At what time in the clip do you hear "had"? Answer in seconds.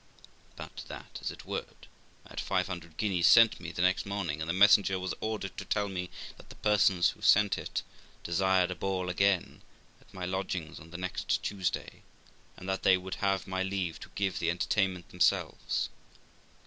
2.29-2.39